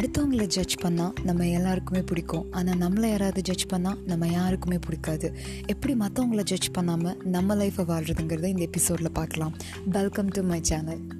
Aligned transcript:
அடுத்தவங்கள 0.00 0.46
ஜட்ஜ் 0.46 0.76
பண்ணால் 0.82 1.12
நம்ம 1.24 1.48
எல்லாருக்குமே 1.48 2.02
பிடிக்கும். 2.02 2.52
ஆனால் 2.52 2.78
நம்மளை 2.78 3.08
யாராவது 3.08 3.42
ஜட்ஜ் 3.42 3.66
பண்ணால் 3.66 3.98
நம்ம 4.06 4.28
யாருக்குமே 4.28 4.78
பிடிக்காது. 4.78 5.36
எப்படி 5.66 5.94
மற்றவங்கள 5.94 6.42
ஜட்ஜ் 6.42 6.70
பண்ணாமல் 6.72 7.16
நம்ம 7.24 7.54
லைஃப்பை 7.54 7.84
வாழ்கிறதுங்கிறத 7.92 8.44
இந்த 8.44 8.62
எபிசோடில் 8.62 9.12
பார்க்கலாம். 9.12 9.54
வெல்கம் 9.86 10.28
டு 10.28 10.42
மை 10.42 10.60
சேனல் 10.62 11.19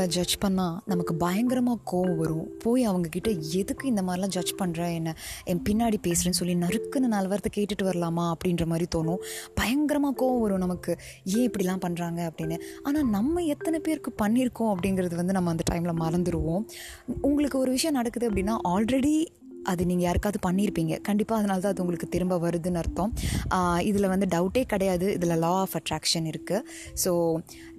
அடுத்தவங்க 0.00 0.06
ஜட்ஜ் 0.06 0.36
பண்ணால் 0.44 0.76
நமக்கு 0.84 1.14
பயங்கரமாக 1.14 1.78
கோவம் 1.90 2.16
வரும். 2.16 2.46
போய் 2.58 2.88
அவங்கக்கிட்ட 2.88 3.30
எதுக்கு 3.52 3.88
இந்த 3.88 4.02
மாதிரிலாம் 4.02 4.32
ஜட்ஜ் 4.36 4.52
பண்ணுற 4.62 4.94
என்ன 4.94 5.16
என் 5.44 5.62
பின்னாடி 5.68 5.98
பேசுகிறேன்னு 6.06 6.40
சொல்லி 6.40 6.54
நறுக்குன்னு 6.54 7.12
நாலு 7.14 7.28
வாரத்தை 7.28 7.50
கேட்டுட்டு 7.56 7.86
வரலாமா? 7.86 8.24
அப்படின்ற 8.32 8.66
மாதிரி 8.66 8.86
தோணும். 8.96 9.20
பயங்கரமாக 9.54 10.14
கோவம் 10.20 10.40
வரும் 10.40 10.58
நமக்கு. 10.58 10.98
ஏன் 11.24 11.50
இப்படிலாம் 11.50 11.82
பண்ணுறாங்க 11.86 12.20
அப்படின்னு. 12.30 12.58
ஆனால் 12.82 13.08
நம்ம 13.08 13.42
எத்தனை 13.54 13.80
பேருக்கு 13.80 14.12
பண்ணியிருக்கோம் 14.22 14.72
அப்படிங்கிறது 14.74 15.14
வந்து 15.14 15.32
நம்ம 15.32 15.50
அந்த 15.50 15.66
டைமில் 15.70 16.00
மறந்துடுவோம் 16.04 16.64
உங்களுக்கு 17.20 17.58
ஒரு 17.58 17.70
விஷயம் 17.70 17.94
நடக்குது 17.94 18.30
அப்படின்னா 18.30 18.56
ஆல்ரெடி 18.68 19.14
அது 19.70 19.82
நீங்கள் 19.90 20.06
யாருக்காவது 20.08 20.40
பண்ணியிருப்பீங்க 20.46 20.94
கண்டிப்பாக 21.08 21.40
அதனால 21.40 21.60
தான் 21.64 21.72
அது 21.74 21.82
உங்களுக்கு 21.84 22.08
திரும்ப 22.14 22.38
வருதுன்னு 22.44 22.80
அர்த்தம். 22.82 23.12
இதில் 23.88 24.10
வந்து 24.12 24.26
டவுட்டே 24.34 24.62
கிடையாது. 24.72 25.06
இதில் 25.16 25.36
லா 25.44 25.52
ஆஃப் 25.64 25.76
அட்ராக்ஷன் 25.80 26.26
இருக்குது 26.32 26.64
ஸோ 27.02 27.12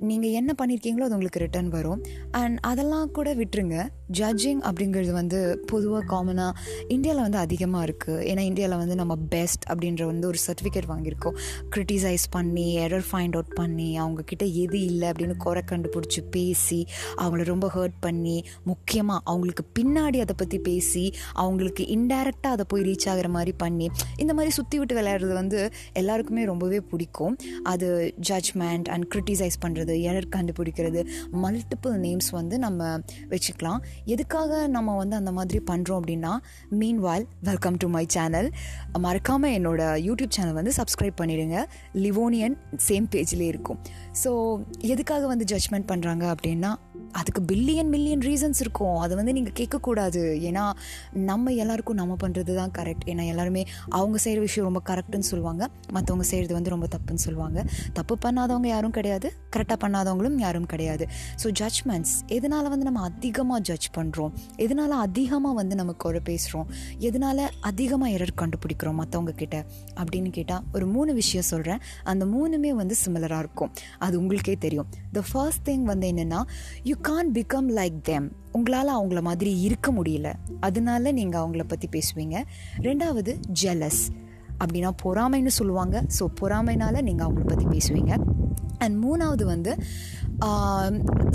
நீங்கள் 0.09 0.35
என்ன 0.39 0.51
பண்ணியிருக்கீங்களோ 0.59 1.05
அது 1.07 1.15
உங்களுக்கு 1.17 1.43
ரிட்டர்ன் 1.45 1.71
வரும். 1.77 1.99
அண்ட் 2.41 2.57
அதெல்லாம் 2.71 3.09
கூட 3.17 3.29
விட்டுருங்க. 3.41 3.77
ஜட்ஜிங் 4.19 4.61
அப்படிங்கிறது 4.67 5.11
வந்து 5.19 5.39
பொதுவாக 5.71 6.03
காமனாக 6.13 6.53
இந்தியாவில் 6.95 7.23
வந்து 7.25 7.39
அதிகமாக 7.45 7.85
இருக்குது 7.87 8.23
ஏன்னா 8.29 8.43
இந்தியாவில் 8.49 8.81
வந்து 8.83 8.95
நம்ம 9.01 9.13
பெஸ்ட் 9.35 9.63
அப்படின்ற 9.71 10.05
வந்து 10.11 10.25
ஒரு 10.31 10.39
சர்டிஃபிகேட் 10.45 10.89
வாங்கியிருக்கோம். 10.93 11.37
க்ரிட்டிசைஸ் 11.73 12.25
பண்ணி 12.35 12.65
எரர் 12.85 13.07
ஃபைண்ட் 13.09 13.35
அவுட் 13.37 13.53
பண்ணி 13.59 13.89
அவங்கக்கிட்ட 14.03 14.45
எது 14.63 14.79
இல்லை 14.89 15.07
அப்படின்னு 15.11 15.37
குறை 15.45 15.63
கண்டுபிடிச்சி 15.71 16.23
பேசி 16.35 16.79
அவங்கள 17.21 17.45
ரொம்ப 17.53 17.67
ஹர்ட் 17.75 17.97
பண்ணி 18.05 18.37
முக்கியமாக 18.71 19.21
அவங்களுக்கு 19.29 19.65
பின்னாடி 19.79 20.19
அதை 20.25 20.35
பற்றி 20.41 20.59
பேசி 20.69 21.05
அவங்களுக்கு 21.41 21.69
இன்டைரக்டாக 21.79 22.55
அதை 22.55 22.65
போய் 22.71 22.83
ரீச் 22.87 23.07
ஆகிற 23.09 23.27
மாதிரி 23.35 23.53
பண்ணி 23.63 23.87
இந்த 24.17 24.33
மாதிரி 24.33 24.51
சுற்றி 24.57 24.77
விட்டு 24.77 24.95
விளையாடுறது 24.97 25.33
வந்து 25.33 25.59
எல்லாருக்குமே 25.93 26.43
ரொம்பவே 26.51 26.79
பிடிக்கும். 26.91 27.35
அது 27.63 28.13
ஜட்ஜ்மெண்ட் 28.29 28.87
அண்ட் 28.93 29.07
க்ரிட்டிசைஸ் 29.15 29.57
பண்ணுறது 29.65 29.95
எரர் 30.09 30.29
கண்டுபிடிக்கிறது 30.35 31.03
மல்டிபிள் 31.43 31.95
நேம்ஸ் 32.05 32.29
வந்து 32.39 32.57
நம்ம 32.65 32.99
வச்சுக்கலாம். 33.33 33.79
எதுக்காக 34.05 34.67
நம்ம 34.67 34.95
வந்து 34.95 35.15
அந்த 35.15 35.31
மாதிரி 35.31 35.61
பண்ணுறோம் 35.71 35.99
அப்படின்னா 36.01 36.33
மீன் 36.69 36.99
வால் 36.99 37.25
வெல்கம் 37.49 37.77
டு 37.83 37.87
மை 37.87 38.05
சேனல் 38.15 38.49
மறக்காமல் 39.05 39.55
என்னோட 39.59 39.81
யூடியூப் 40.07 40.35
சேனல் 40.37 40.57
வந்து 40.59 40.73
சப்ஸ்கிரைப் 40.79 41.19
பண்ணிடுங்க. 41.21 41.57
லிவோனியன் 42.05 42.57
சேம் 42.87 43.07
பேஜ்லேயே 43.15 43.51
இருக்கும். 43.53 43.79
ஸோ 44.23 44.31
எதுக்காக 44.79 45.27
வந்து 45.27 45.45
ஜட்ஜ்மெண்ட் 45.53 45.89
பண்ணுறாங்க 45.91 46.25
அப்படின்னா 46.35 46.71
அதுக்கு 47.19 47.41
பில்லியன் 47.51 47.89
மில்லியன் 47.93 48.21
ரீசன்ஸ் 48.27 48.59
இருக்கும். 48.63 48.97
அதை 48.97 49.13
வந்து 49.19 49.33
நீங்கள் 49.37 49.55
கேட்கக்கூடாது. 49.59 50.21
ஏன்னா 50.49 50.63
நம்ம 51.29 51.51
எல்லாருக்கும் 51.63 51.99
நம்ம 52.01 52.17
பண்ணுறது 52.23 52.51
தான் 52.59 52.73
கரெக்ட் 52.77 53.05
ஏன்னா 53.11 53.25
எல்லாருமே 53.33 53.63
அவங்க 53.99 54.17
செய்கிற 54.25 54.41
விஷயம் 54.47 54.67
ரொம்ப 54.69 54.81
கரெக்டுன்னு 54.89 55.27
சொல்லுவாங்க. 55.31 55.63
மற்றவங்க 55.95 56.25
செய்கிறது 56.31 56.53
வந்து 56.57 56.73
ரொம்ப 56.75 56.87
தப்புன்னு 56.95 57.23
சொல்லுவாங்க. 57.25 57.59
தப்பு 57.99 58.15
பண்ணாதவங்க 58.25 58.69
யாரும் 58.75 58.95
கிடையாது. 58.97 59.27
கரெக்டாக 59.55 59.79
பண்ணாதவங்களும் 59.83 60.37
யாரும் 60.45 60.67
கிடையாது. 60.73 61.05
ஸோ 61.43 61.49
ஜட்ஜ்மெண்ட்ஸ் 61.61 62.15
எதனால் 62.37 62.69
வந்து 62.73 62.87
நம்ம 62.89 63.01
அதிகமாக 63.09 63.59
ஜட்ஜ் 63.69 63.89
பண்ணுறோம் 63.97 64.33
எதனால் 64.65 64.95
அதிகமாக 65.07 65.55
வந்து 65.61 65.75
நம்ம 65.81 65.95
குறை 66.03 66.21
பேசுகிறோம் 66.29 66.67
எதனால் 67.09 67.43
அதிகமாக 67.71 68.15
எரர் 68.17 68.35
கண்டுபிடிக்கிறோம் 68.41 68.99
மற்றவங்க 69.01 69.33
கிட்ட? 69.41 69.57
அப்படின்னு 70.01 70.29
கேட்டால் 70.37 70.63
ஒரு 70.73 70.85
மூணு 70.95 71.11
விஷயம் 71.21 71.47
சொல்கிறேன் 71.51 71.81
அந்த 72.11 72.23
மூணுமே 72.35 72.71
வந்து 72.81 72.95
சிமிலராக 73.03 73.43
இருக்கும். 73.45 73.71
அது 74.05 74.15
உங்களுக்கே 74.21 74.55
தெரியும். 74.65 74.89
த 75.17 75.23
ஃபர்ஸ்ட் 75.31 75.65
திங் 75.69 75.85
வந்து 75.91 76.07
என்னென்னா 76.11 76.41
you 76.89 76.95
can 77.09 77.31
become 77.37 77.69
like 77.79 77.99
them 78.11 78.27
உங்களால் 78.51 78.95
அவங்கள 78.97 79.21
மாதிரி 79.21 79.61
இருக்க 79.61 79.91
முடியல. 79.91 80.33
அதனால 80.59 81.11
நீங்கள் 81.11 81.41
அவங்கள 81.41 81.63
பற்றி 81.67 81.87
பேசுவீங்க. 81.91 82.43
ரெண்டாவது 82.79 83.33
ஜெலஸ் 83.61 84.01
அப்படின்னா 84.59 84.91
பொறாமைன்னு 85.03 85.53
சொல்லுவாங்க. 85.59 86.05
ஸோ 86.19 86.25
பொறாமைனால 86.41 87.01
நீங்கள் 87.01 87.27
அவங்கள 87.27 87.45
பற்றி 87.45 87.65
பேசுவீங்க. 87.65 88.15
அண்ட் 88.85 88.97
மூணாவது 89.05 89.45
வந்து 89.53 89.73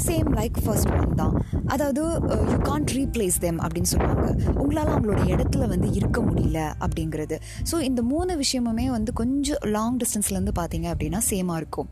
சேம் 0.07 0.29
லைக் 0.37 0.57
ஃபர்ஸ்ட் 0.65 0.89
ஒன் 0.95 1.13
தான். 1.21 1.35
அதாவது 1.73 2.03
யூ 2.53 2.57
கான்ட் 2.69 2.93
ரீப்ளேஸ் 2.97 3.37
தெம் 3.45 3.61
அப்படின்னு 3.65 3.91
சொல்லுவாங்க. 3.93 4.25
உங்களால் 4.63 4.91
அவங்களோட 4.95 5.21
இடத்துல 5.35 5.67
வந்து 5.73 5.89
இருக்க 5.99 6.21
முடியல 6.29 6.61
அப்படிங்கிறது. 6.85 7.37
ஸோ 7.71 7.79
இந்த 7.89 8.03
மூணு 8.13 8.35
விஷயமுமே 8.43 8.87
வந்து 8.97 9.13
கொஞ்சம் 9.21 9.63
லாங் 9.77 10.01
டிஸ்டன்ஸ்லேருந்து 10.03 10.55
பார்த்தீங்க 10.61 10.89
அப்படின்னா 10.95 11.21
சேமாக 11.31 11.61
இருக்கும். 11.63 11.89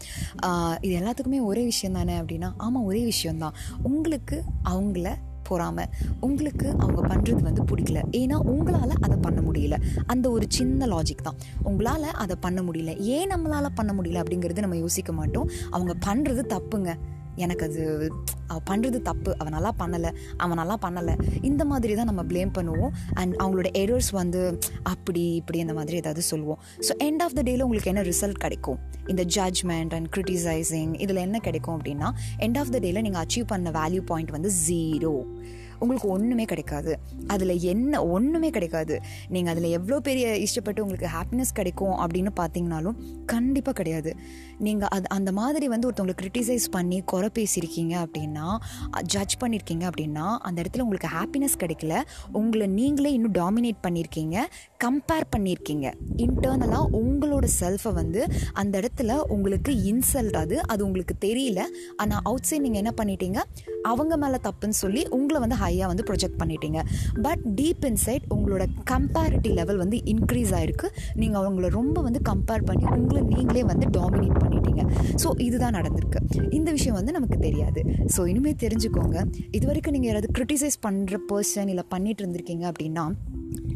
இது 0.87 0.94
எல்லாத்துக்குமே 1.03 1.41
ஒரே 1.50 1.64
விஷயம் 1.72 1.98
தானே 2.00 2.16
அப்படின்னா 2.22 2.50
ஆமாம் 2.66 2.88
ஒரே 2.91 3.04
விஷயந்தான் 3.12 3.56
உங்களுக்கு 3.91 4.38
அவங்கள 4.72 5.09
பொறாமல் 5.44 5.88
உங்களுக்கு 6.21 6.75
அவங்க 6.78 7.15
பண்ணுறது 7.15 7.43
வந்து 7.43 7.62
பிடிக்கல. 7.62 8.03
ஏன்னா 8.10 8.34
உங்களால் 8.34 8.93
அதை 9.00 9.19
பண்ண 9.21 9.41
முடியல. 9.41 9.82
அந்த 10.06 10.31
ஒரு 10.31 10.47
சின்ன 10.49 10.87
லாஜிக் 10.87 11.22
தான். 11.22 11.34
உங்களால் 11.62 12.03
அதை 12.03 12.37
பண்ண 12.41 12.62
முடியல. 12.62 12.99
ஏன் 12.99 13.28
நம்மளால் 13.28 13.66
பண்ண 13.75 13.93
முடியல 13.93 14.22
அப்படிங்கிறது 14.25 14.59
நம்ம 14.59 14.77
யோசிக்க 14.77 15.12
மாட்டோம். 15.12 15.50
அவங்க 15.71 15.94
பண்ணுறது 16.06 16.43
தப்புங்க. 16.49 16.94
எனக்கு 17.36 17.64
அது 17.68 17.82
அவள் 18.46 18.66
பண்ணுறது 18.70 18.98
தப்பு 19.02 19.30
அவன் 19.38 19.54
நல்லா 19.56 19.72
பண்ணலை 19.78 20.10
அவன் 20.36 20.58
நல்லா 20.60 20.76
பண்ணலை. 20.84 21.14
இந்த 21.50 21.64
மாதிரி 21.64 21.94
தான் 21.94 22.10
நம்ம 22.10 22.22
ப்ளேம் 22.30 22.52
பண்ணுவோம். 22.58 22.92
அண்ட் 23.14 23.34
அவங்களோட 23.42 23.70
எரர்ஸ் 23.82 24.10
வந்து 24.20 24.42
அப்படி 24.82 25.34
இப்படி 25.34 25.60
அந்த 25.60 25.72
மாதிரி 25.72 25.96
ஏதாவது 25.96 26.22
சொல்லுவோம். 26.22 26.60
ஸோ 26.88 26.92
எண்ட் 27.08 27.22
ஆஃப் 27.26 27.36
த 27.38 27.42
டேயில் 27.42 27.64
உங்களுக்கு 27.66 27.92
என்ன 27.92 28.04
ரிசல்ட் 28.12 28.40
கிடைக்கும்? 28.46 28.78
இந்த 29.06 29.24
ஜட்ஜ்மெண்ட் 29.36 29.94
அண்ட் 29.98 30.08
க்ரிட்டிசைசிங் 30.16 30.94
இதில் 31.06 31.24
என்ன 31.26 31.38
கிடைக்கும் 31.38 31.76
அப்படின்னா 31.78 32.10
எண்ட் 32.46 32.58
ஆஃப் 32.62 32.72
த 32.76 32.78
டேயில் 32.86 33.04
நீங்கள் 33.08 33.24
அச்சீவ் 33.24 33.46
பண்ண 33.52 33.70
வேல்யூ 33.80 34.04
பாயிண்ட் 34.12 34.30
வந்து 34.30 34.52
ஜீரோ 34.68 35.14
உங்களுக்கு 35.80 36.08
ஒன்றுமே 36.08 36.44
கிடைக்காது. 36.44 36.92
அதில் 37.26 37.54
என்ன 37.72 38.02
ஒன்றுமே 38.16 38.50
கிடைக்காது. 38.50 38.96
நீங்கள் 39.34 39.52
அதில் 39.54 39.68
எவ்வளோ 39.78 39.98
பெரிய 40.00 40.26
இஷ்டப்பட்டு 40.46 40.82
உங்களுக்கு 40.86 41.10
ஹாப்பினஸ் 41.16 41.54
கிடைக்கும் 41.60 41.96
அப்படின்னு 42.04 42.32
பார்த்தீங்கனாலும் 42.40 42.98
கண்டிப்பாக 43.34 43.76
கிடையாது. 43.80 44.12
நீங்கள் 44.66 44.90
அது 44.96 45.06
அந்த 45.08 45.30
மாதிரி 45.32 45.68
வந்து 45.74 45.88
ஒருத்தவங்களை 45.88 46.16
க்ரிட்டிசைஸ் 46.22 46.66
பண்ணி 46.76 46.98
குறை 47.12 47.28
பேசியிருக்கீங்க 47.38 47.94
அப்படின்னா 48.04 48.46
ஜட்ஜ் 49.14 49.36
பண்ணியிருக்கீங்க 49.42 49.84
அப்படின்னா 49.90 50.26
அந்த 50.48 50.58
இடத்துல 50.62 50.84
உங்களுக்கு 50.86 51.10
ஹாப்பினஸ் 51.16 51.56
கிடைக்கல. 51.62 51.94
உங்களை 52.40 52.66
நீங்களே 52.78 53.12
இன்னும் 53.12 53.36
டாமினேட் 53.42 53.80
பண்ணியிருக்கீங்க 53.86 54.36
கம்பேர் 54.84 55.26
பண்ணியிருக்கீங்க. 55.34 55.86
இன்டர்னலாக 56.24 56.86
உங்களோட 57.00 57.46
செல்ஃபை 57.60 57.92
வந்து 58.00 58.20
அந்த 58.62 58.74
இடத்துல 58.80 59.16
உங்களுக்கு 59.36 59.72
இன்சல்ட் 59.90 60.36
அது 60.42 60.56
அது 60.72 60.80
உங்களுக்கு 60.86 61.14
தெரியல. 61.26 61.60
ஆனால் 61.96 62.22
அவுட் 62.30 62.48
சைட் 62.48 62.64
நீங்கள் 62.66 62.82
என்ன 62.82 62.92
பண்ணிட்டீங்க? 63.00 63.40
அவங்க 63.90 64.14
மேலே 64.22 64.38
தப்புன்னு 64.46 64.76
சொல்லி 64.82 65.02
உங்களை 65.16 65.38
வந்து 65.44 65.56
ஹையாக 65.64 65.88
வந்து 65.92 66.06
ப்ரொஜெக்ட் 66.10 66.38
பண்ணிட்டீங்க. 66.42 66.80
பட் 67.26 67.42
டீப் 67.60 67.84
இன்சைட் 67.91 68.26
உங்களோட 68.36 68.64
கம்பேரிட்டி 68.92 69.52
லெவல் 69.60 69.80
வந்து 69.84 69.98
இன்க்ரீஸ் 70.14 70.54
ஆகிருக்கு 70.60 70.91
நீங்கள் 71.22 71.41
அவங்கள 71.42 71.69
ரொம்ப 71.78 72.00
வந்து 72.08 72.22
கம்பேர் 72.30 72.66
பண்ணி 72.70 72.86
உங்களை 72.98 73.22
நீங்களே 73.34 73.64
வந்து 73.72 73.88
டாமினேட் 73.98 74.41
பண்ணிட்டீங்க. 74.42 74.82
ஸோ 75.22 75.28
இதுதான் 75.47 75.76
நடந்திருக்கு. 75.78 76.20
இந்த 76.58 76.70
விஷயம் 76.78 76.98
வந்து 77.00 77.12
நமக்கு 77.19 77.38
தெரியாது. 77.47 77.80
ஸோ 78.16 78.20
இனிமேல் 78.32 78.60
தெரிஞ்சுக்கோங்க. 78.64 79.19
இது 79.58 79.64
வரைக்கும் 79.70 79.97
நீங்கள் 79.97 80.10
யாராவது 80.10 80.30
க்ரிட்டிசைஸ் 80.38 80.78
பண்ணுற 80.86 81.19
பர்சன் 81.30 81.70
இல்லை 81.75 81.86
பண்ணிட்டு 81.94 82.22
இருந்திருக்கீங்க 82.25 82.66
அப்படின்னா 82.72 83.06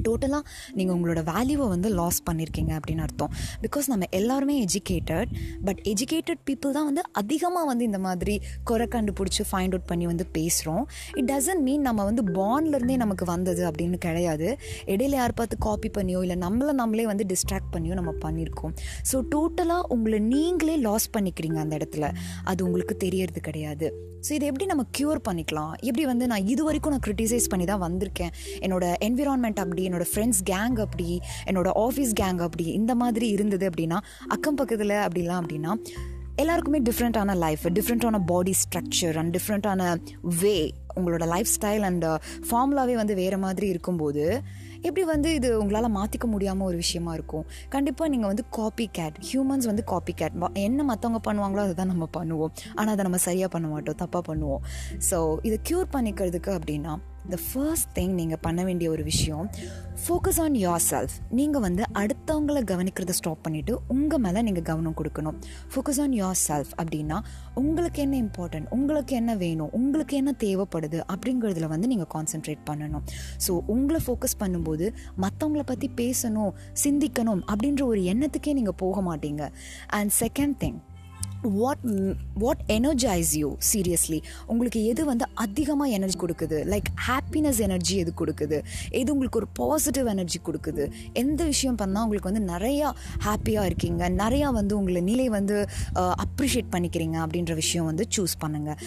டோட்டலாக 0.07 0.43
நீங்கள் 0.79 0.95
உங்களோட 0.97 1.21
வேல்யூவை 1.33 1.69
வந்து 1.75 1.89
லாஸ் 1.99 2.21
பண்ணியிருக்கீங்க 2.29 2.73
அப்படின்னு 2.79 3.05
அர்த்தம். 3.07 3.33
பிகாஸ் 3.65 3.89
நம்ம 3.93 4.09
எல்லாருமே 4.19 4.57
எஜுகேட்டட் 4.67 5.31
பட் 5.69 5.81
எஜுகேட்டட் 5.93 6.43
பீப்புள் 6.51 6.75
தான் 6.79 6.89
வந்து 6.91 7.05
அதிகமாக 7.23 7.67
வந்து 7.71 7.85
இந்த 7.91 8.01
மாதிரி 8.07 8.37
குறை 8.71 8.89
கண்டுபிடிச்சி 8.97 9.45
ஃபைண்ட் 9.51 9.75
அவுட் 9.75 9.89
பண்ணி 9.93 10.07
வந்து 10.13 10.27
பேசுகிறோம் 10.39 10.85
இட் 11.19 11.31
டசன்ட் 11.33 11.65
மீன் 11.69 11.87
நம்ம 11.89 12.05
வந்து 12.11 12.25
பாண்ட்லேருந்தே 12.41 12.99
நமக்கு 13.05 13.25
வந்தது 13.35 13.65
அப்படின்னு 13.71 13.99
கிடையாது. 14.07 14.49
இடையில 14.95 15.15
யார் 15.23 15.39
பார்த்து 15.41 15.59
காப்பி 15.69 15.91
பண்ணியோ 15.99 16.21
இல்லை 16.27 16.37
நம்மளை 16.47 16.75
நம்மளே 16.83 17.07
வந்து 17.13 17.27
டிஸ்ட்ராக்ட் 17.35 17.73
பண்ணியோ 17.77 17.95
நம்ம 18.01 18.15
பண்ணியிருக்கோம் 18.25 18.75
ஸோ 19.13 19.17
டோட்டலாக 19.35 19.93
உங்களை 19.97 20.19
நீங்களே 20.35 20.77
லாஸ் 20.87 21.09
பண்ணிக்கிறீங்க 21.17 21.59
அந்த 21.65 21.75
இடத்துல. 21.81 22.07
அது 22.51 22.61
உங்களுக்கு 22.67 22.95
தெரியறது 23.05 23.41
கிடையாது. 23.49 23.87
ஸோ 24.27 24.31
இதை 24.37 24.47
எப்படி 24.51 24.67
நம்ம 24.71 24.85
க்யூர் 24.97 25.19
பண்ணிக்கலாம்? 25.27 25.73
எப்படி 25.89 26.05
வந்து 26.11 26.25
நான் 26.31 26.47
இது 26.53 26.63
வரைக்கும் 26.69 26.93
நான் 26.95 27.03
க்ரிட்டிசைஸ் 27.07 27.47
பண்ணி 27.53 27.67
தான் 27.71 27.83
வந்திருக்கேன்? 27.85 28.33
என்னோட 28.65 28.85
என்விரான்மெண்ட் 29.07 29.61
அப்படி 29.65 29.83
என்னோடய 29.89 30.11
ஃப்ரெண்ட்ஸ் 30.13 30.43
கேங் 30.51 30.79
அப்படி 30.87 31.09
என்னோடய 31.45 31.81
ஆஃபீஸ் 31.87 32.15
கேங் 32.21 32.43
அப்படி 32.49 32.67
இந்த 32.81 32.95
மாதிரி 32.95 33.29
இருந்தது 33.29 33.71
அப்படின்னா 33.71 33.99
அக்கம் 34.29 34.55
பக்கத்தில் 34.55 34.97
அப்படிலாம் 35.07 35.43
அப்படின்னா 35.43 35.75
எல்லாருக்குமே 36.37 36.79
டிஃப்ரெண்ட்டான 36.79 37.35
லைஃப் 37.37 37.65
டிஃப்ரெண்ட்டான 37.69 38.19
பாடி 38.27 38.53
ஸ்ட்ரக்சர் 38.63 39.17
அண்ட் 39.17 39.33
டிஃப்ரெண்ட்டான 39.37 39.83
வே 40.41 40.53
உங்களோட 40.97 41.25
லைஃப் 41.27 41.51
ஸ்டைல் 41.57 41.85
அண்ட் 41.89 42.07
ஃபார்முலாவே 42.49 42.95
வந்து 42.95 43.15
வேறு 43.15 43.39
மாதிரி 43.39 43.67
இருக்கும்போது 43.69 44.25
எப்படி 44.83 45.05
வந்து 45.05 45.35
இது 45.35 45.49
உங்களால் 45.61 45.95
மாற்றிக்க 45.97 46.27
முடியாமல் 46.27 46.67
ஒரு 46.67 46.77
விஷயமா 46.77 47.13
இருக்கும்? 47.15 47.45
கண்டிப்பாக 47.69 48.11
நீங்கள் 48.11 48.31
வந்து 48.31 48.45
காப்பி 48.51 48.87
கேட் 48.93 49.17
ஹியூமன்ஸ் 49.31 49.67
வந்து 49.71 49.85
காப்பி 49.85 50.13
கேட் 50.13 50.37
என்ன 50.53 50.95
மற்றவங்க 50.95 51.21
பண்ணுவாங்களோ 51.29 51.63
அதை 51.65 51.75
தான் 51.75 51.93
நம்ம 51.95 52.09
பண்ணுவோம். 52.17 52.53
ஆனால் 52.75 52.93
அதை 52.93 53.03
நம்ம 53.03 53.17
சரியாக 53.17 53.51
பண்ண 53.55 53.69
மாட்டோம் 53.69 53.99
தப்பாக 54.03 54.23
பண்ணுவோம். 54.31 54.63
ஸோ 55.11 55.37
இதை 55.43 55.59
க்யூர் 55.71 55.89
பண்ணிக்கிறதுக்கு 55.97 56.53
அப்படின்னா 56.59 56.95
த 57.35 57.39
ஃபர்ஸ்ட் 57.47 57.91
திங் 57.99 58.15
நீங்கள் 58.21 58.41
பண்ண 58.47 58.61
வேண்டிய 58.69 58.89
ஒரு 58.95 59.03
விஷயம் 59.11 59.47
ஃபோக்கஸ் 60.03 60.41
ஆன் 60.45 60.57
யோர் 60.65 60.83
செல்ஃப் 60.89 61.15
நீங்கள் 61.39 61.63
வந்து 61.67 61.83
அடுத்தவங்களை 62.01 62.61
கவனிக்கிறத 62.73 63.15
ஸ்டாப் 63.21 63.43
பண்ணிவிட்டு 63.47 63.75
உங்கள் 63.95 64.23
மேலே 64.25 64.43
நீங்கள் 64.49 64.67
கவனம் 64.71 64.97
கொடுக்கணும். 65.01 65.37
ஃபோக்கஸ் 65.73 66.01
ஆன் 66.05 66.15
யோர் 66.21 66.39
செல்ஃப் 66.49 66.73
அப்படின்னா 66.81 67.19
உங்களுக்கு 67.63 68.03
என்ன 68.07 68.17
இம்பார்ட்டன்ட் 68.25 68.69
உங்களுக்கு 68.77 69.15
என்ன 69.21 69.35
வேணும் 69.45 69.73
உங்களுக்கு 69.81 70.17
என்ன 70.21 70.35
தேவைப்படுது 70.45 71.01
அப்படிங்கிறதுல 71.15 71.69
வந்து 71.75 71.91
நீங்கள் 71.93 72.11
கான்சென்ட்ரேட் 72.17 72.63
பண்ணணும். 72.71 73.05
ஸோ 73.47 73.55
உங்களை 73.77 74.03
ஃபோக்கஸ் 74.07 74.39
பண்ணும்போது 74.45 74.89
மற்றவங்கள 75.25 75.65
பற்றி 75.73 75.91
பேசணும் 76.03 76.53
சிந்திக்கணும் 76.85 77.43
அப்படின்ற 77.51 77.85
ஒரு 77.93 78.03
எண்ணத்துக்கே 78.15 78.55
நீங்கள் 78.61 78.81
போக 78.85 79.03
மாட்டீங்க. 79.11 79.45
And 79.99 80.13
second 80.23 80.57
thing 80.65 80.79
what 81.43 81.85
what 82.35 82.63
energises 82.67 83.33
you 83.39 83.57
seriously 83.73 84.23
உங்களுக்கு 84.47 84.85
எது 84.85 85.05
வந்து 85.05 85.25
அதிகமாக 85.35 85.91
எனர்ஜி 85.91 86.19
கொடுக்குது? 86.19 86.59
லைக் 86.73 86.89
ஹாப்பினஸ் 87.09 87.61
எனர்ஜி 87.67 87.97
எது 87.97 88.13
கொடுக்குது? 88.21 88.59
எது 88.91 89.13
உங்களுக்கு 89.13 89.39
ஒரு 89.39 89.49
பாசிட்டிவ் 89.53 90.07
எனர்ஜி 90.07 90.41
கொடுக்குது? 90.49 90.91
எந்த 91.13 91.45
விஷயம் 91.45 91.77
பண்ணால் 91.77 92.03
உங்களுக்கு 92.03 92.31
வந்து 92.33 92.55
நிறையா 92.55 92.91
ஹாப்பியாக 93.27 93.65
இருக்கீங்க? 93.65 94.09
நிறையா 94.09 94.53
வந்து 94.53 94.77
உங்களை 94.77 95.01
நிலை 95.01 95.29
வந்து 95.29 95.69
அப்ரிஷியேட் 96.25 96.71
பண்ணிக்கிறீங்க 96.75 97.17
அப்படின்ற 97.25 97.55
விஷயம் 97.55 97.85
வந்து 97.85 98.07
சூஸ் 98.17 98.37
பண்ணுங்கள் 98.45 98.79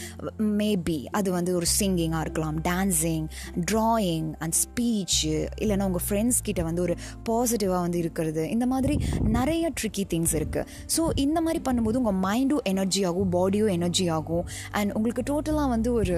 மேபி 0.61 1.05
அது 1.11 1.31
வந்து 1.31 1.55
ஒரு 1.55 1.65
சிங்கிங்காக 1.79 2.21
இருக்கலாம் 2.21 2.59
டான்ஸிங் 2.69 3.27
ட்ராயிங் 3.71 4.29
அண்ட் 4.39 4.57
ஸ்பீச்சு 4.63 5.47
இல்லைன்னா 5.63 5.83
உங்கள் 5.83 6.05
ஃப்ரெண்ட்ஸ் 6.07 6.41
கிட்ட 6.43 6.63
வந்து 6.63 6.81
ஒரு 6.81 6.95
பாசிட்டிவாக 7.29 7.81
வந்து 7.81 7.97
இருக்கிறது. 7.97 8.49
இந்த 8.49 8.65
மாதிரி 8.65 8.97
நிறைய 9.37 9.71
ட்ரிக்கி 9.81 10.03
திங்ஸ் 10.13 10.35
இருக்குது 10.39 10.67
ஸோ 10.97 11.01
இந்த 11.15 11.41
மாதிரி 11.41 11.61
பண்ணும்போது 11.69 11.95
உங்கள் 11.95 12.13
மைண்ட் 12.13 12.40
மைண்டும் 12.41 12.65
எனர்ஜி 12.71 13.01
ஆகும் 13.09 13.31
பாடியும் 13.35 13.71
எனர்ஜி 13.77 14.05
ஆகும். 14.17 14.45
அண்ட் 14.77 14.91
உங்களுக்கு 14.97 15.23
டோட்டலாக 15.31 15.69
வந்து 15.75 15.89
ஒரு 15.99 16.15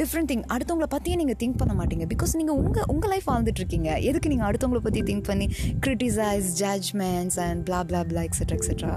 டிஃப்ரெண்ட் 0.00 0.28
திங் 0.30 0.44
அடுத்தவங்கள 0.54 0.86
பற்றியே 0.94 1.16
நீங்கள் 1.20 1.38
திங்க் 1.40 1.58
பண்ண 1.60 1.72
மாட்டீங்க. 1.80 2.04
பிகாஸ் 2.12 2.32
நீங்கள் 2.40 2.58
உங்கள் 2.62 2.86
உங்கள் 2.92 3.10
லைஃப் 3.12 3.26
வாழ்ந்துட்டுருக்கீங்க 3.30 3.88
எதுக்கு 4.08 4.28
நீங்கள் 4.32 4.48
அடுத்தவங்கள 4.48 4.80
பற்றி 4.86 5.00
திங்க் 5.08 5.26
பண்ணி 5.30 5.46
criticize 5.84 6.48
judgements 6.62 7.38
and 7.46 7.60
blah 7.68 7.80
blah 7.88 8.00
blah 8.10 8.22
extra 8.28 8.56
extra 8.58 8.92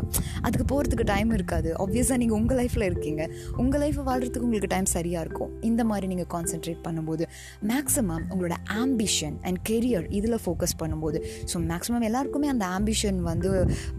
அதுக்கு 0.45 0.65
போகிறதுக்கு 0.71 1.07
டைம் 1.13 1.31
இருக்காது. 1.38 1.69
ஆப்வியஸாக 1.86 2.18
நீங்கள் 2.24 2.38
உங்கள் 2.39 2.60
லைஃப்பில் 2.62 2.88
இருக்கீங்க. 2.92 3.21
உங்கள் 3.63 3.81
லைஃப்பை 3.83 4.06
வாழ்கிறதுக்கு 4.10 4.48
உங்களுக்கு 4.50 4.71
டைம் 4.75 4.89
சரியாக 4.95 5.25
இருக்கும். 5.25 5.51
இந்த 5.69 5.81
மாதிரி 5.92 6.07
நீங்கள் 6.13 6.30
கான்சென்ட்ரேட் 6.36 6.81
பண்ணும்போது 6.88 7.25
மேக்ஸிமம் 7.71 8.25
உங்களோட 8.31 8.57
ஆம்பிஷன் 8.83 9.38
அண்ட் 9.48 9.62
கெரியர் 9.71 10.07
இதில் 10.19 10.39
ஃபோக்கஸ் 10.45 10.77
பண்ணும்போது. 10.83 11.19
ஸோ 11.51 11.60
மேக்ஸிமம் 11.71 12.07
எல்லாருக்குமே 12.10 12.48
அந்த 12.56 12.65
ஆம்பிஷன் 12.77 13.19
வந்து 13.31 13.51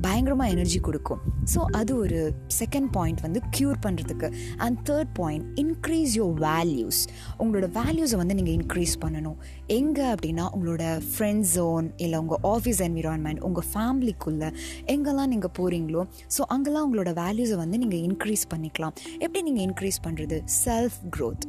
பயங்கரமாக 0.07 0.49
எனர்ஜி 0.57 0.81
கொடுக்கும். 0.89 1.21
ஸோ 1.55 1.61
அது 1.81 1.93
ஒரு 2.05 2.21
செகண்ட் 2.61 2.91
பாயிண்ட் 2.97 3.21
வந்து 3.27 3.41
க்யூர் 3.57 3.79
பண்ணுறதுக்கு 3.87 4.29
and 4.67 4.79
third 4.91 5.13
point 5.21 5.45
increase 5.63 6.15
your 6.21 6.35
values 6.47 7.01
உங்களோட 7.43 7.69
வேல்யூஸை 7.81 8.19
வந்து 8.23 8.37
நீங்கள் 8.39 8.57
இன்க்ரீஸ் 8.59 8.95
பண்ணணும். 9.05 9.39
எங்கே 9.79 10.07
அப்படின்னா 10.15 10.45
உங்களோட 10.57 10.85
ஃப்ரெண்ட் 11.13 11.47
ஜோன் 11.55 11.87
இல்லை 12.05 12.19
உங்கள் 12.25 12.43
ஆஃபீஸ் 12.55 12.83
என்விரான்மெண்ட் 12.89 13.43
உங்கள் 13.49 13.69
ஃபேமிலிக்குள்ளே 13.73 14.51
எங்கெல்லாம் 14.95 15.33
நீங்கள் 15.35 15.55
போகிறீங்களோ 15.59 16.05
ஸோ 16.37 16.43
அங்கெல்லாம் 16.57 16.87
உங்களோட 16.89 17.13
வேல்யூஸை 17.23 17.59
வந்து 17.63 17.79
நீங்கள் 17.85 18.03
இன்க்ரீஸ் 18.09 18.45
பண்ணிக்கலாம். 18.53 18.95
எப்படி 19.25 19.43
நீங்கள் 19.49 19.67
இன்க்ரீஸ் 19.69 20.01
பண்ணுறது 20.07 20.39
செல்ஃப் 20.65 20.99
க்ரோத் 21.17 21.47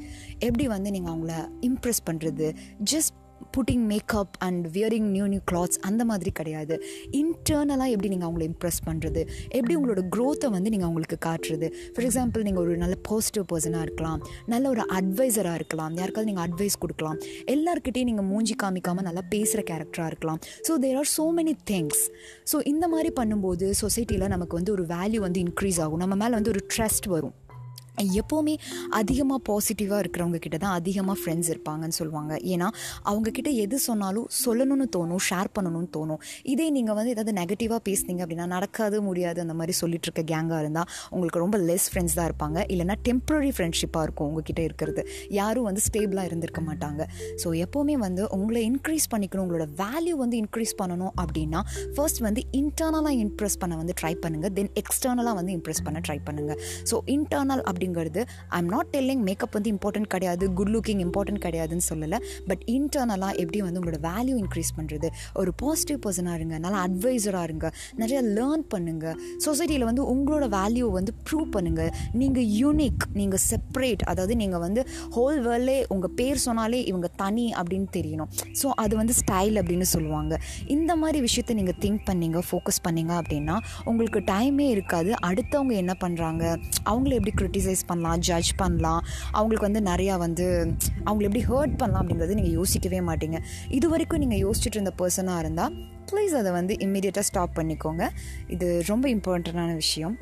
எப்படி 0.48 0.68
வந்து 0.76 0.92
நீங்கள் 0.98 1.14
அவங்கள 1.14 1.36
இம்ப்ரெஸ் 1.70 2.04
பண்ணுறது 2.10 2.48
just 2.94 3.14
putting 3.56 3.84
makeup 3.92 4.34
and 4.46 4.64
wearing 4.76 5.10
new 5.16 5.26
new 5.34 5.42
clothes 5.52 5.80
அந்த 5.90 6.02
மாதிரி 6.10 6.32
கிடையாது. 6.40 6.76
இன்டர்னலாக 7.22 7.94
எப்படி 7.94 8.10
நீங்கள் 8.14 8.28
அவங்கள 8.30 8.44
இம்ப்ரெஸ் 8.52 8.80
பண்ணுறது 8.88 9.22
எப்படி 9.58 9.74
உங்களோட 9.80 10.02
க்ரோத்தை 10.16 10.50
வந்து 10.56 10.72
நீங்கள் 10.74 10.90
அவங்களுக்கு 10.90 11.18
காட்டுறது? 11.28 11.70
ஃபார் 11.94 12.06
எக்ஸாம்பிள் 12.08 12.46
நீங்கள் 12.48 12.64
ஒரு 12.66 12.74
நல்ல 12.84 12.98
பாசிட்டிவ் 13.10 13.46
பர்சனாக 13.52 13.86
இருக்கலாம். 13.88 14.20
நல்ல 14.54 14.66
ஒரு 14.76 14.84
அட்வைசராக 15.00 15.60
இருக்கலாம். 15.62 15.94
யாருக்காவது 16.02 16.30
நீங்கள் 16.32 16.46
அட்வைஸ் 16.48 16.78
கொடுக்கலாம். 16.84 17.20
எல்லாருக்கிட்டையும் 17.56 18.12
நீங்கள் 18.12 18.30
மூஞ்சி 18.32 18.58
காமிக்காமல் 18.66 19.08
நல்லா 19.10 19.26
பேசுகிற 19.36 19.64
கேரக்டராக 19.72 20.12
இருக்கலாம். 20.14 20.42
So 20.70 20.76
there 20.86 21.00
are 21.04 21.12
so 21.18 21.28
many 21.40 21.56
things 21.72 22.04
so 22.54 22.60
இந்த 22.74 22.88
மாதிரி 22.96 23.12
பண்ணும்போது 23.22 23.68
சொசைட்டியில் 23.84 24.34
நமக்கு 24.36 24.58
வந்து 24.62 24.74
ஒரு 24.78 24.86
வேல்யூ 24.96 25.22
வந்து 25.28 25.42
இன்க்ரீஸ் 25.48 25.82
ஆகும். 25.86 26.04
நம்ம 26.06 26.16
மேலே 26.24 26.34
வந்து 26.40 26.54
ஒரு 26.56 26.64
ட்ரஸ்ட் 26.76 27.10
வரும். 27.16 27.36
எப்போவுமே 28.20 28.56
அதிகமாக 29.00 29.40
பாசிட்டிவாக 29.50 30.00
இருக்கிறவங்க 30.04 30.40
கிட்ட 30.46 30.58
தான் 30.64 30.76
அதிகமாக 30.80 31.18
ஃப்ரெண்ட்ஸ் 31.22 31.50
இருப்பாங்கன்னு 31.54 31.98
சொல்லுவாங்க. 32.00 32.34
ஏன்னா 32.54 32.68
அவங்கக்கிட்ட 33.10 33.50
எது 33.64 33.80
சொன்னாலும் 33.88 34.28
சொல்லணும்னு 34.44 34.88
தோணும் 34.96 35.24
ஷேர் 35.30 35.50
பண்ணணும்னு 35.58 35.90
தோணும். 35.98 36.22
இதே 36.54 36.68
நீங்கள் 36.78 36.98
வந்து 37.00 37.14
ஏதாவது 37.16 37.34
நெகட்டிவாக 37.42 37.82
பேசுனீங்க 37.88 38.22
அப்படின்னா 38.26 38.48
நடக்காது 38.56 38.98
முடியாது 39.08 39.42
அந்த 39.46 39.56
மாதிரி 39.60 39.76
சொல்லிட்டு 39.82 40.08
இருக்க 40.10 40.24
கேங்காக 40.34 40.60
இருந்தால் 40.64 40.90
உங்களுக்கு 41.12 41.44
ரொம்ப 41.46 41.58
லெஸ் 41.70 41.88
ஃப்ரெண்ட்ஸ் 41.92 42.18
தான் 42.20 42.28
இருப்பாங்க. 42.30 42.58
இல்லைனா 42.74 42.98
டெம்ப்ரரி 43.08 43.52
ஃப்ரெண்ட்ஷிப்பாக 43.58 44.06
இருக்கும் 44.08 44.28
உங்ககிட்ட 44.30 44.62
இருக்கிறது. 44.70 45.04
யாரும் 45.40 45.68
வந்து 45.70 45.84
ஸ்டேபிளாக 45.88 46.30
இருந்திருக்க 46.32 46.62
மாட்டாங்க. 46.70 47.02
ஸோ 47.44 47.48
எப்போவுமே 47.66 47.98
வந்து 48.06 48.24
உங்களை 48.40 48.64
இன்க்ரீஸ் 48.72 49.08
பண்ணிக்கணும் 49.14 49.46
உங்களோட 49.46 49.68
வேல்யூ 49.84 50.16
வந்து 50.24 50.38
இன்க்ரீஸ் 50.44 50.76
பண்ணணும் 50.82 51.14
அப்படின்னா 51.24 51.62
ஃபர்ஸ்ட் 51.96 52.22
வந்து 52.28 52.42
இன்டர்னலாக 52.62 53.16
இம்ப்ரெஸ் 53.26 53.58
பண்ண 53.62 53.74
வந்து 53.82 53.94
ட்ரை 54.02 54.14
பண்ணுங்கள் 54.24 54.54
தென் 54.60 54.72
எக்ஸ்டர்னலாக 54.82 55.36
வந்து 55.40 55.54
இம்ப்ரெஸ் 55.58 55.84
பண்ண 55.88 56.00
ட்ரை 56.08 56.20
பண்ணுங்கள் 56.28 56.60
ஸோ 56.92 56.98
இன்டர்னல் 57.16 57.64
அப்படி 57.70 57.85
அப்படிங்கிறது 57.86 58.22
I 58.56 58.60
am 58.62 58.70
not 58.76 58.90
telling 58.96 59.24
makeup 59.28 59.56
வந்து 59.58 59.70
இம்பார்ட்டன்ட் 59.76 60.10
கிடையாது 60.14 60.46
குட் 60.60 60.72
லுக்கிங் 60.76 61.02
இம்பார்ட்டன்ட் 61.06 61.42
கிடையாதுன்னு 61.46 61.86
சொல்லலை. 61.90 62.18
பட் 62.50 62.64
இன்டர்னலாக 62.76 63.32
எப்படி 63.42 63.60
வந்து 63.68 63.80
உங்களோட 63.82 64.00
வேல்யூ 64.10 64.36
இன்க்ரீஸ் 64.44 64.72
பண்ணுறது 64.78 65.08
ஒரு 65.42 65.52
பாசிட்டிவ் 65.62 66.00
பர்சனாக 66.06 66.40
இருங்க 66.40 66.56
நல்லா 66.66 66.80
அட்வைசராக 66.88 67.48
இருங்க 67.50 67.68
நிறைய 68.02 68.20
லேர்ன் 68.38 68.66
பண்ணுங்கள் 68.74 69.18
சொசைட்டியில் 69.46 69.88
வந்து 69.90 70.04
உங்களோட 70.14 70.46
வேல்யூ 70.58 70.88
வந்து 70.98 71.14
ப்ரூவ் 71.28 71.50
பண்ணுங்கள் 71.56 71.92
நீங்கள் 72.22 72.48
யூனிக் 72.62 73.06
நீங்கள் 73.20 73.44
செப்பரேட் 73.50 74.06
அதாவது 74.14 74.36
நீங்கள் 74.42 74.64
வந்து 74.66 74.84
ஹோல் 75.18 75.40
வேர்ல்டே 75.48 75.78
உங்கள் 75.96 76.14
பேர் 76.20 76.44
சொன்னாலே 76.48 76.82
இவங்க 76.92 77.08
தனி 77.24 77.48
அப்படின்னு 77.60 77.90
தெரியணும். 77.98 78.32
ஸோ 78.62 78.68
அது 78.84 78.94
வந்து 79.02 79.14
ஸ்டைல் 79.22 79.58
அப்படின்னு 79.62 79.88
சொல்லுவாங்க. 79.96 80.34
இந்த 80.78 80.92
மாதிரி 81.04 81.20
விஷயத்த 81.28 81.54
நீங்கள் 81.62 81.80
திங்க் 81.84 82.04
பண்ணீங்க 82.10 82.40
ஃபோக்கஸ் 82.50 82.82
பண்ணீங்க 82.88 83.14
அப்படின்னா 83.22 83.58
உங்களுக்கு 83.90 84.20
டைமே 84.32 84.68
இருக்காது. 84.76 85.12
அடுத்தவங்க 85.30 85.74
என்ன 85.84 85.94
பண்ணுறாங்க 86.04 86.44
அவங்கள 86.90 87.12
எப்படி 87.20 87.34
க்ரிட்டிசைஸ் 87.40 87.75
பண்ணலாம் 87.84 88.20
ஜட்ஜ் 88.20 88.56
பண்ணலாம். 88.56 89.06
அவங்களுக்கு 89.32 89.68
வந்து 89.72 89.92
நிறையா 89.92 90.18
வந்து 90.18 90.74
அவங்கள 91.06 91.28
எப்படி 91.30 91.46
ஹர்ட் 91.46 91.78
பண்ணலாம் 91.78 92.08
அப்படிங்கிறது 92.08 92.34
நீங்கள் 92.34 92.52
யோசிக்கவே 92.52 93.00
மாட்டீங்க. 93.00 93.40
இது 93.70 93.90
வரைக்கும் 93.90 94.20
நீங்கள் 94.20 94.44
யோசிச்சுட்டு 94.50 94.80
இருந்த 94.80 94.94
பர்சனாக 95.02 95.40
இருந்தால் 95.40 95.74
ப்ளீஸ் 96.12 96.34
அதை 96.40 96.52
வந்து 96.52 96.74
இம்மிடியட்டாக 96.74 97.20
ஸ்டாப் 97.20 97.60
பண்ணிக்கோங்க. 97.60 98.10
இது 98.48 98.84
ரொம்ப 98.88 99.10
இம்பார்ட்டண்ட்டான 99.10 99.74
விஷயம். 99.74 100.18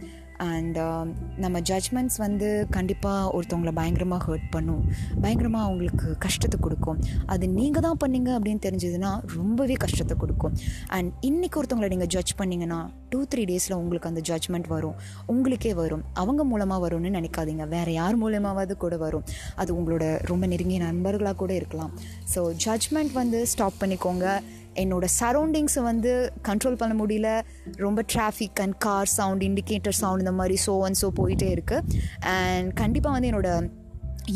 அண்ட் 0.49 0.77
um, 0.77 1.07
நம்ம 1.43 1.59
ஜட்ஜ்மெண்ட்ஸ் 1.69 2.17
வந்து 2.23 2.47
கண்டிப்பாக 2.75 3.31
ஒருத்தவங்கள 3.35 3.71
பயங்கரமாக 3.79 4.21
ஹர்ட் 4.27 4.47
பண்ணும். 4.55 4.83
பயங்கரமாக 5.23 5.65
அவங்களுக்கு 5.67 6.07
கஷ்டத்தை 6.25 6.57
கொடுக்கும். 6.65 6.99
அது 7.33 7.45
நீங்கள் 7.59 7.85
தான் 7.87 7.99
பண்ணீங்க 8.03 8.29
அப்படின்னு 8.37 8.61
தெரிஞ்சதுன்னா 8.67 9.11
ரொம்பவே 9.37 9.75
கஷ்டத்தை 9.85 10.17
கொடுக்கும். 10.23 10.55
அண்ட் 10.97 11.11
இன்றைக்கி 11.29 11.59
ஒருத்தவங்களை 11.61 11.89
நீங்கள் 11.95 12.11
ஜட்ஜ் 12.15 12.33
பண்ணிங்கன்னா 12.41 12.79
டூ 13.13 13.21
த்ரீ 13.31 13.43
டேஸில் 13.51 13.77
உங்களுக்கு 13.81 14.09
அந்த 14.11 14.23
ஜட்ஜ்மெண்ட் 14.29 14.69
வரும். 14.75 14.97
உங்களுக்கே 15.33 15.73
வரும். 15.81 16.03
அவங்க 16.23 16.43
மூலமாக 16.51 16.81
வரும்னு 16.87 17.11
நினைக்காதீங்க. 17.19 17.65
வேறு 17.75 17.93
யார் 17.93 18.17
மூலமாவது 18.23 18.75
கூட 18.85 18.97
வரும். 19.05 19.25
அது 19.55 19.71
உங்களோட 19.79 20.05
ரொம்ப 20.31 20.45
நெருங்கிய 20.53 20.81
நண்பர்களாக 20.87 21.37
கூட 21.43 21.53
இருக்கலாம். 21.53 21.93
ஸோ 22.33 22.41
ஜட்ஜ்மெண்ட் 22.65 23.13
வந்து 23.21 23.39
ஸ்டாப் 23.53 23.79
பண்ணிக்கோங்க. 23.83 24.27
என்னோட 24.75 25.05
சரௌண்டிங்ஸை 25.19 25.83
வந்து 25.83 26.11
கண்ட்ரோல் 26.47 26.79
பண்ண 26.81 27.05
முடியல. 27.05 27.29
ரொம்ப 27.77 28.03
traffic 28.13 28.61
and 28.61 28.77
car 28.77 29.05
sound 29.05 29.43
indicator 29.43 29.97
sound 30.01 30.19
இந்த 30.19 30.31
மாதிரி 30.31 30.57
ஸோ 30.65 30.75
அண்ட் 30.85 30.99
ஸோ 31.03 31.09
போயிட்டே 31.21 31.49
இருக்குது 31.55 31.83
அண்ட் 32.21 32.73
கண்டிப்பாக 32.73 33.13
வந்து 33.15 33.31
என்னோட 33.31 33.69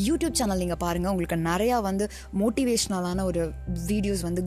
யூடியூப் 0.07 0.33
சேனல் 0.33 0.57
நீங்கள் 0.57 0.77
பாருங்கள் 0.77 1.11
உங்களுக்கு 1.11 1.35
நிறையா 1.35 1.81
வந்து 1.81 2.07
மோட்டிவேஷ்னலான 2.39 3.23
ஒரு 3.23 3.43
வீடியோஸ் 3.87 4.21
வந்து 4.21 4.41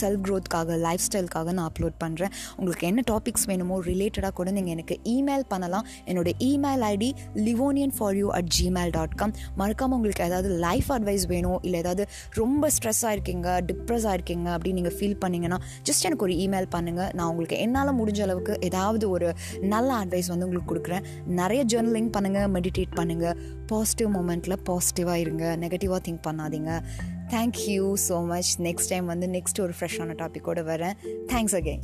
செல்ஃப் 0.00 0.22
க்ரோத்க்காக 0.26 0.78
லைஃப் 0.78 1.04
ஸ்டைலுக்காக 1.06 1.52
நான் 1.52 1.70
அப்லோட் 1.70 1.96
பண்ணுறேன் 2.04 2.32
உங்களுக்கு 2.56 2.86
என்ன 2.86 3.02
டாபிக்ஸ் 3.10 3.46
வேணுமோ 3.46 3.80
ரிலேட்டடாக 3.80 4.30
கூட 4.30 4.50
நீங்கள் 4.50 4.72
எனக்கு 4.72 4.98
இமெயில் 5.14 5.46
பண்ணலாம். 5.48 5.86
என்னோட 6.06 6.32
email 6.38 6.84
ID 6.92 7.10
Livonian 7.34 7.94
for 7.98 8.16
you 8.16 8.28
at 8.30 8.50
Gmail 8.58 8.90
dot 8.90 9.14
com 9.14 9.34
மறக்காமல் 9.56 9.96
உங்களுக்கு 9.96 10.24
ஏதாவது 10.24 10.48
லைஃப் 10.66 10.92
அட்வைஸ் 10.92 11.26
வேணும் 11.26 11.58
இல்லை 11.62 11.80
ஏதாவது 11.80 12.06
ரொம்ப 12.32 12.68
ஸ்ட்ரெஸ்ஸாக 12.76 13.10
இருக்கீங்க 13.10 13.48
டிப்ரெஸ் 13.60 14.08
இருக்கீங்க 14.12 14.48
அப்படின்னு 14.56 14.78
நீங்கள் 14.80 14.96
ஃபீல் 14.98 15.18
பண்ணிங்கன்னா 15.24 15.58
ஜஸ்ட் 15.88 16.02
எனக்கு 16.02 16.24
ஒரு 16.24 16.34
இமெயில் 16.46 16.68
பண்ணுங்கள் 16.76 17.10
நான் 17.12 17.28
உங்களுக்கு 17.28 17.58
என்னால் 17.58 17.96
முடிஞ்ச 18.00 18.20
அளவுக்கு 18.20 18.56
ஏதாவது 18.60 19.10
ஒரு 19.10 19.34
நல்ல 19.60 19.90
அட்வைஸ் 20.04 20.28
வந்து 20.28 20.46
உங்களுக்கு 20.46 20.70
கொடுக்குறேன். 20.74 21.04
நிறைய 21.26 21.64
ஜேர்னலிங் 21.64 22.10
பண்ணுங்கள் 22.16 22.50
மெடிடேட் 22.56 22.92
பண்ணுங்கள் 22.96 23.38
பாசிட்டிவ் 23.66 24.14
மூமெண்ட்டில் 24.14 24.60
பாசிட்டிவாக 24.68 25.14
இருங்க. 25.14 25.56
நெகட்டிவாக 25.60 26.00
திங்க் 26.08 26.22
பண்ணாதீங்க. 26.28 26.72
Thank you 27.32 27.82
so 28.08 28.26
much 28.26 28.50
next 28.66 28.90
time 28.92 29.06
வந்து 29.06 29.26
நெக்ஸ்ட் 29.26 29.60
ஒரு 29.60 29.72
ஃப்ரெஷ்ஷான 29.78 30.14
டாப்பிக்கோடு 30.22 30.62
வரேன். 30.70 30.96
Thanks 31.32 31.56
again 31.58 31.82